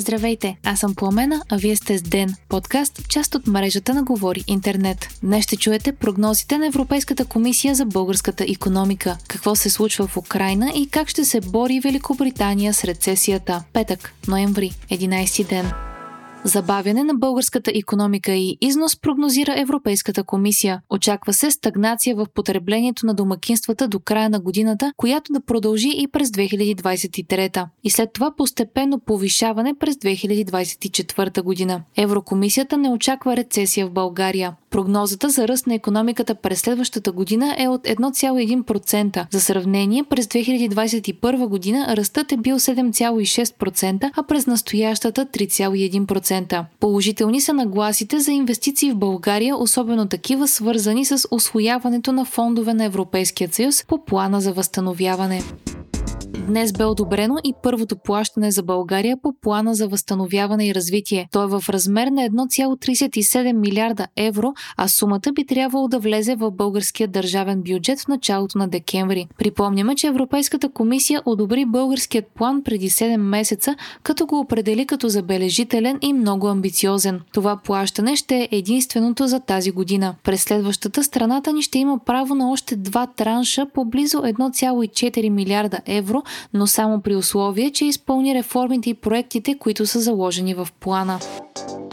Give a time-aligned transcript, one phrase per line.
[0.00, 4.44] Здравейте, аз съм Пламена, а вие сте с Ден, подкаст, част от мрежата на Говори
[4.46, 5.08] Интернет.
[5.22, 10.72] Днес ще чуете прогнозите на Европейската комисия за българската економика, какво се случва в Украина
[10.74, 13.62] и как ще се бори Великобритания с рецесията.
[13.72, 15.89] Петък, ноември, 11 ден.
[16.44, 20.80] Забавяне на българската економика и износ прогнозира Европейската комисия.
[20.90, 26.08] Очаква се стагнация в потреблението на домакинствата до края на годината, която да продължи и
[26.08, 31.82] през 2023 и след това постепенно повишаване през 2024 година.
[31.96, 34.56] Еврокомисията не очаква рецесия в България.
[34.70, 39.26] Прогнозата за ръст на економиката през следващата година е от 1,1%.
[39.30, 46.29] За сравнение, през 2021 година ръстът е бил 7,6%, а през настоящата 3,1%.
[46.80, 52.84] Положителни са нагласите за инвестиции в България, особено такива свързани с освояването на фондове на
[52.84, 55.42] Европейския съюз по плана за възстановяване.
[56.50, 61.28] Днес бе одобрено и първото плащане за България по плана за възстановяване и развитие.
[61.32, 66.50] Той е в размер на 1,37 милиарда евро, а сумата би трябвало да влезе в
[66.50, 69.26] българския държавен бюджет в началото на декември.
[69.38, 75.98] Припомняме, че Европейската комисия одобри българският план преди 7 месеца, като го определи като забележителен
[76.02, 77.20] и много амбициозен.
[77.32, 80.14] Това плащане ще е единственото за тази година.
[80.24, 85.78] През следващата страната ни ще има право на още два транша по близо 1,4 милиарда
[85.86, 86.22] евро,
[86.54, 91.18] но само при условие, че изпълни реформите и проектите, които са заложени в плана.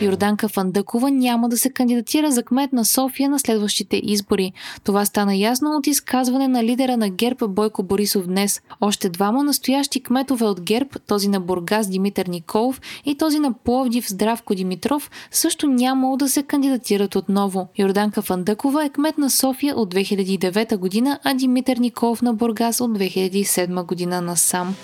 [0.00, 4.52] Йорданка Фандъкова няма да се кандидатира за кмет на София на следващите избори.
[4.84, 8.60] Това стана ясно от изказване на лидера на ГЕРБ Бойко Борисов днес.
[8.80, 14.08] Още двама настоящи кметове от ГЕРБ, този на Бургас Димитър Николов и този на Пловдив
[14.08, 17.68] Здравко Димитров, също нямало да се кандидатират отново.
[17.78, 22.98] Йорданка Фандъкова е кмет на София от 2009 година, а Димитър Николов на Бургас от
[22.98, 24.74] 2007 година насам.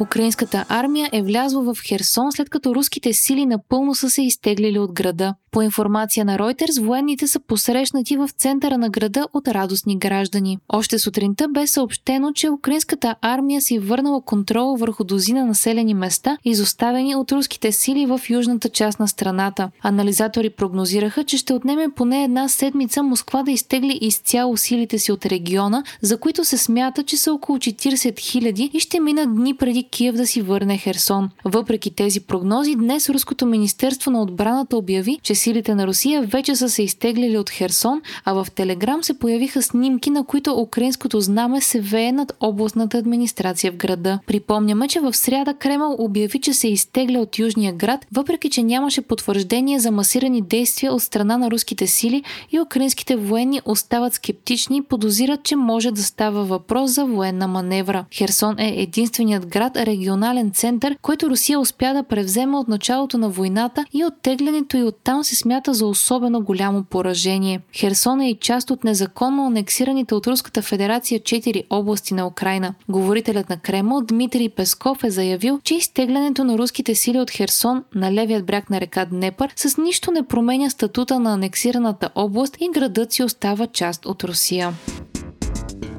[0.00, 4.92] Украинската армия е влязла в Херсон след като руските сили напълно са се изтеглили от
[4.92, 5.34] града.
[5.56, 10.58] По информация на Reuters, военните са посрещнати в центъра на града от радостни граждани.
[10.68, 17.16] Още сутринта бе съобщено, че украинската армия си върнала контрол върху дозина населени места, изоставени
[17.16, 19.70] от руските сили в южната част на страната.
[19.82, 25.26] Анализатори прогнозираха, че ще отнеме поне една седмица Москва да изтегли изцяло силите си от
[25.26, 29.82] региона, за които се смята, че са около 40 000 и ще минат дни преди
[29.82, 31.30] Киев да си върне Херсон.
[31.44, 36.68] Въпреки тези прогнози, днес Руското министерство на отбраната обяви, че силите на Русия вече са
[36.68, 41.80] се изтеглили от Херсон, а в Телеграм се появиха снимки, на които украинското знаме се
[41.80, 44.18] вее над областната администрация в града.
[44.26, 49.00] Припомняме, че в сряда Кремъл обяви, че се изтегля от Южния град, въпреки че нямаше
[49.02, 54.82] потвърждение за масирани действия от страна на руските сили и украинските военни остават скептични и
[54.82, 58.04] подозират, че може да става въпрос за военна маневра.
[58.14, 63.84] Херсон е единственият град, регионален център, който Русия успя да превзема от началото на войната
[63.92, 67.60] и оттеглянето и оттам се смята за особено голямо поражение.
[67.76, 72.74] Херсон е и част от незаконно анексираните от Руската федерация четири области на Украина.
[72.88, 78.12] Говорителят на Кремъл Дмитрий Песков е заявил, че изтеглянето на руските сили от Херсон на
[78.12, 83.12] левият бряг на река Днепър с нищо не променя статута на анексираната област и градът
[83.12, 84.72] си остава част от Русия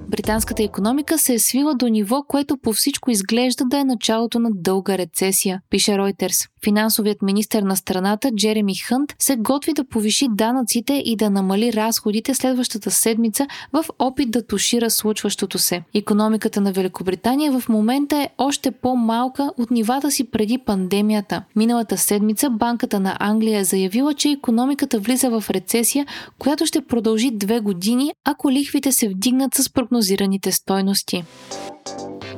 [0.09, 4.49] британската економика се е свила до ниво, което по всичко изглежда да е началото на
[4.53, 6.49] дълга рецесия, пише Reuters.
[6.63, 12.33] Финансовият министр на страната Джереми Хънт се готви да повиши данъците и да намали разходите
[12.33, 15.83] следващата седмица в опит да тушира случващото се.
[15.93, 21.43] Економиката на Великобритания в момента е още по-малка от нивата си преди пандемията.
[21.55, 26.05] Миналата седмица Банката на Англия е заявила, че економиката влиза в рецесия,
[26.39, 31.23] която ще продължи две години, ако лихвите се вдигнат с прогнозираните стойности.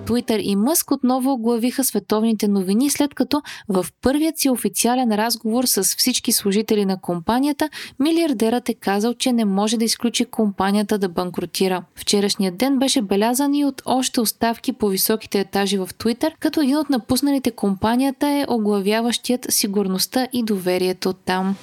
[0.06, 5.84] Twitter и Мъск отново оглавиха световните новини, след като в първият си официален разговор с
[5.84, 7.70] всички служители на компанията,
[8.00, 11.84] милиардерът е казал, че не може да изключи компанията да банкротира.
[11.96, 16.78] Вчерашният ден беше белязан и от още оставки по високите етажи в Twitter, като един
[16.78, 21.56] от напусналите компанията е оглавяващият сигурността и доверието там.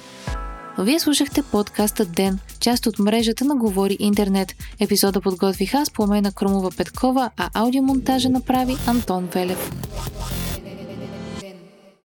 [0.79, 4.55] Вие слушахте подкаста Ден, част от мрежата на Говори Интернет.
[4.79, 9.71] Епизода подготвих аз, Пламена Крумова Петкова, а аудиомонтажа направи Антон Велев.